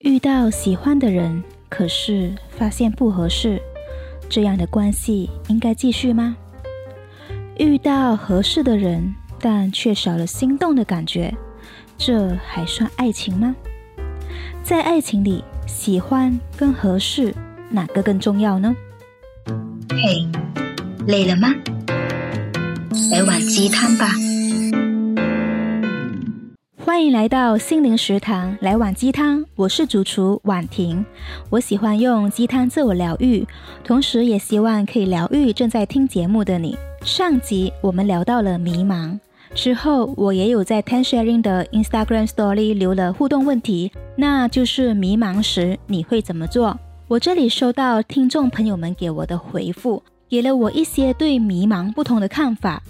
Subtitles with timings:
[0.00, 3.60] 遇到喜欢的人，可是发现不合适，
[4.28, 6.36] 这样的关系应该继续吗？
[7.58, 11.34] 遇到合适的人，但却少了心动的感觉，
[11.96, 13.56] 这还算爱情吗？
[14.62, 17.34] 在爱情里，喜欢跟合适
[17.68, 18.76] 哪个更重要呢？
[19.90, 20.28] 嘿，
[21.08, 21.52] 累了吗？
[23.10, 24.12] 来碗鸡汤吧。
[26.88, 29.44] 欢迎来到心灵食堂，来碗鸡汤。
[29.56, 31.04] 我是主厨婉婷，
[31.50, 33.46] 我喜欢用鸡汤自我疗愈，
[33.84, 36.74] 同时也希望可以疗愈正在听节目的你。
[37.02, 39.18] 上集我们聊到了迷茫，
[39.54, 46.78] 之后我也有在 Ten Sharing 的 Instagram Story 留了互动问题，那就是迷茫时你会怎么做？
[47.06, 52.82] 我这里收到听众朋友们给我的回复，给了我一些对迷茫不同的看法。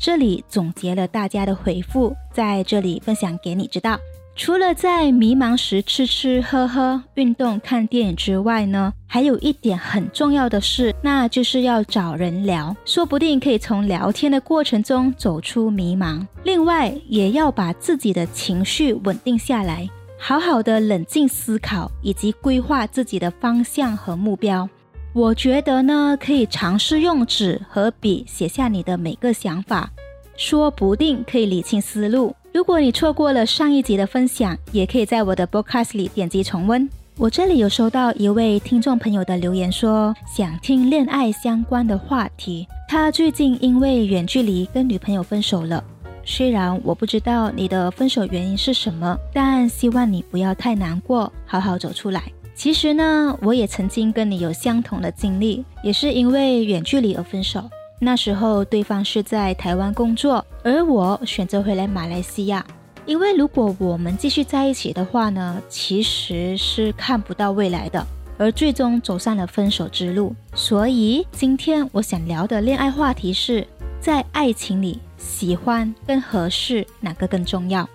[0.00, 3.98] 这里总结了大家的回复，在这里分享给你知道。
[4.34, 16.26] 除了在迷茫时吃吃喝喝、运动、看电影之外呢，还有一点很重要的事，那就是要找人聊，说不定可以从聊天的过程中走出迷茫。
[16.44, 19.86] 另外，也要把自己的情绪稳定下来，
[20.18, 24.66] 好好的冷静思考，以及规划自己的方向和目标。
[25.12, 29.90] 我觉得呢，可以尝试用纸和笔写下你的每个想法，
[30.36, 32.34] 说不定可以理清思路。
[32.52, 36.88] 如果你错过了上一集的分享，也可以在我的 podcast 里点击重温。
[37.16, 42.66] 我这里有收到一位听众朋友的留言，说想听恋爱相关的话题。
[42.88, 45.82] 他最近因为远距离跟女朋友分手了。
[46.24, 52.22] 虽然我不知道你的分手原因是什么，但希望你不要太难过，好好走出来。
[52.54, 57.70] 其实呢，我也曾经跟你有相同的经历，也是因为远距离而分手。
[57.98, 62.64] 那时候对方是在台湾工作，而我选择回来马来西亚。
[63.06, 68.06] 因为如果我们继续在一起的话呢，其实是看不到未来的，
[68.36, 70.34] 而最终走上了分手之路。
[70.54, 73.66] 所以今天我想聊的恋爱话题是，
[74.00, 77.88] 在爱情里，喜欢跟合适哪个更重要？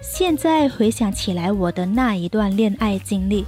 [0.00, 3.44] 现在回想起来，我的那一段恋爱经历。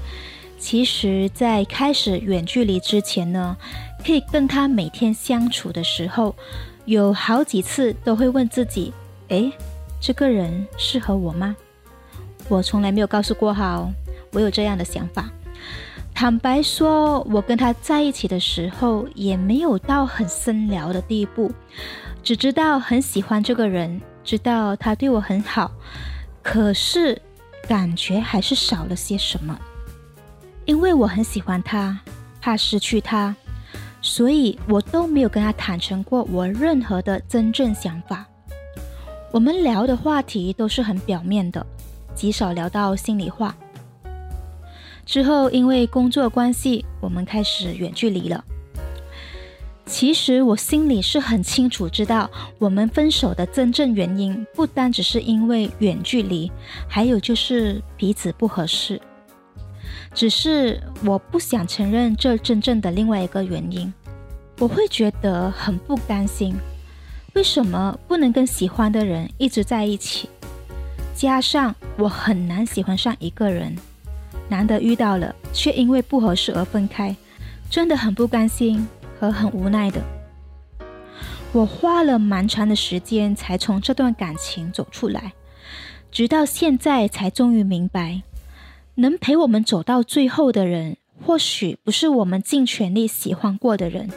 [0.58, 3.56] 其实，在开始远距离之前呢，
[4.04, 6.34] 可以跟他每天相处的时候，
[6.84, 8.92] 有好几次都会问自己：
[9.28, 9.52] 诶，
[10.00, 11.54] 这个人适合我吗？
[12.48, 13.92] 我从来没有告诉过他哦，
[14.32, 15.30] 我有这样的想法。
[16.12, 21.52] 坦白说，我跟他在一起的时候，也没有到很深聊的地步，
[22.22, 25.70] 只知道很喜欢这个人，知道他对我很好，
[26.42, 27.22] 可是
[27.68, 29.56] 感觉还是少了些什么。
[30.68, 31.98] 因为我很喜欢他，
[32.42, 33.34] 怕失去他，
[34.02, 38.26] 所以我都没有跟他坦诚过我任何的真正想法。
[39.32, 41.64] 我们聊的话题都是很表面的，
[42.14, 43.56] 极少聊到心里话。
[45.06, 48.44] 之后因为工作关系，我们开始远距离了。
[49.86, 56.52] 其实我心里是很清楚知道，我们分手的真正原因不单只是因为远距离，
[56.86, 59.00] 还有就是彼此不合适。
[60.18, 63.94] 只是我不想承认这真正的另外一个原因，
[64.58, 66.56] 我会觉得很不甘心。
[67.34, 70.28] 为什么不能跟喜欢的人一直在一起？
[71.14, 73.76] 加上我很难喜欢上一个人，
[74.48, 77.14] 难得遇到了，却因为不合适而分开，
[77.70, 78.88] 真的很不甘心
[79.20, 80.02] 和很无奈的。
[81.52, 85.32] 我花了蛮长的时间才从这段感情走出来，
[86.10, 88.22] 直到现在才终于明白。
[89.00, 94.10] 能陪我们走到最后的人，或许不是我们尽全力喜欢过的人，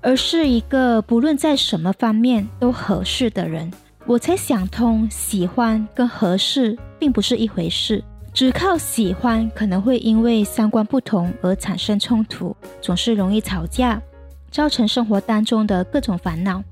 [0.00, 3.72] 而是一个不论在什么方面都合适的人。
[4.06, 8.02] 我才想通，喜欢跟合适并不是一回事。
[8.34, 14.02] 只靠喜欢，可能会因为三观不同而产生冲突，总是容易吵架，
[14.50, 16.64] 造成生活当中的各种烦恼。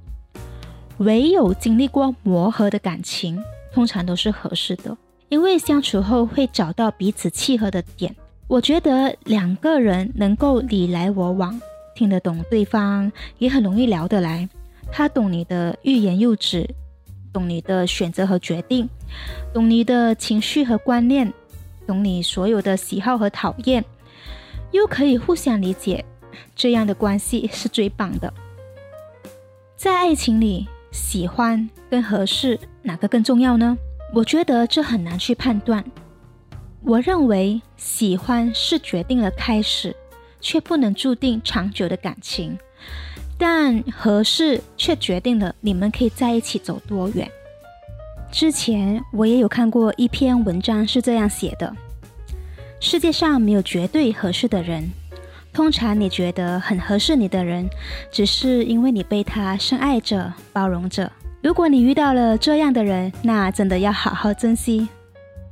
[0.99, 3.41] 唯有经历过磨合的感情，
[3.73, 4.97] 通常都是合适的。
[5.29, 8.15] 因为相处后会找到彼此契合的点，
[8.47, 11.61] 我觉得两个人能够你来我往，
[11.95, 14.49] 听得懂对方，也很容易聊得来。
[14.93, 16.69] 他懂你的欲言又止，
[17.33, 18.89] 懂你的选择和决定，
[19.53, 21.33] 懂你的情绪和观念，
[21.87, 23.84] 懂你所有的喜好和讨厌，
[24.71, 26.05] 又可以互相理解，
[26.55, 28.33] 这样的关系是最棒的。
[29.77, 33.77] 在爱情里，喜欢跟合适哪个更重要呢？
[34.16, 35.84] 我觉得这很难去判断。
[36.83, 39.95] 我认为喜欢是决定了开始，
[40.41, 42.57] 却不能注定长久的感情；
[43.36, 47.30] 但合适却决定了你们可以在一起走多远。
[48.33, 51.71] 之前我也有看过一篇文章是这样写的：
[52.80, 54.89] 世界上没有绝对合适的人，
[55.53, 57.69] 通常你觉得很合适你的人，
[58.10, 61.12] 只是因为你被他深爱着、包容着。
[61.42, 64.88] 如果你遇到了这样的人，那真的要好好珍惜。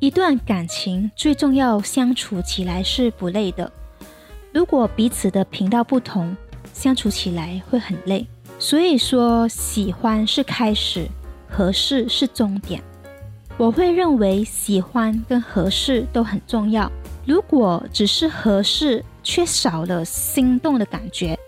[0.00, 3.70] 一段感情最重要，相处起来是不累的。
[4.52, 6.36] 如果彼此的频道不同，
[6.72, 8.26] 相处起来会很累。
[8.58, 11.06] 所以说，喜欢是开始，
[11.48, 12.82] 合适是终点。
[13.56, 16.90] 我会认为喜欢跟合适都很重要。
[17.24, 21.38] 如果只是合适，却少了心动的感觉，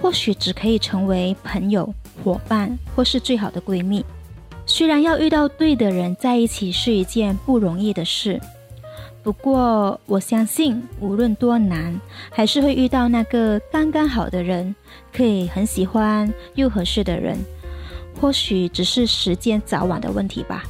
[0.00, 1.92] 或许只可以成为朋友、
[2.26, 4.04] 伙伴，或是最好的闺蜜。
[4.66, 8.40] 虽然要遇到对的人在一起是一件不容易的事，
[9.22, 14.74] 不过我相信无论多难，还是会遇到那个刚刚好的人，
[15.12, 17.38] 可以很喜欢又合适的人。
[18.20, 20.64] 或许只是时间早晚的问题吧。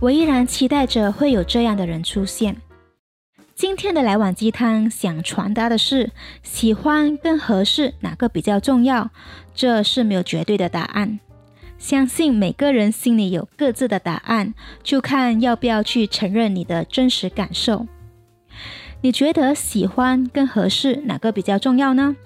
[0.00, 2.56] 我依然期待着会有这样的人出现。
[3.54, 6.10] 今天的来碗鸡汤想传达的是，
[6.42, 9.10] 喜欢跟合适哪个比较重要？
[9.54, 11.20] 这是没有绝对的答案。
[11.78, 17.86] 相信每个人心里有各自的答案，就看要不要去承认你的真实感受。
[19.02, 22.16] 你觉得喜欢跟合适哪个比较重要呢？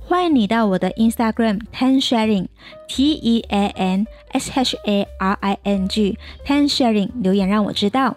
[0.00, 2.46] 欢迎你到我的 Instagram Tan Sharing
[2.86, 8.16] T E A N S H A R I N G Tan Sharing 留言让我知道，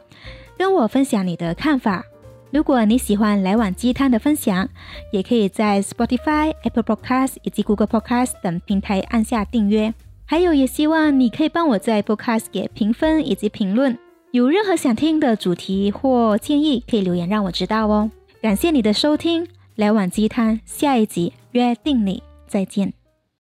[0.58, 2.06] 跟我分享你的看法。
[2.51, 4.68] 如果你喜欢来碗鸡汤的分享，
[5.12, 9.94] 也可以在 Spotify、Apple Podcast 以及 Google Podcast 等平台按下订阅。
[10.25, 13.98] 还有，也希望你可以帮我在 Podcast 给评分以及评论。
[14.31, 18.12] 有任何想听的主题或建议，可以留言让我知道哦。
[18.42, 22.99] 感谢你的收听，来碗鸡汤，下一集约定你再见。